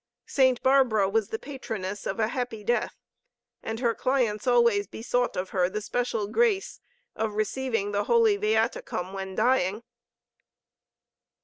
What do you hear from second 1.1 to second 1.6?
the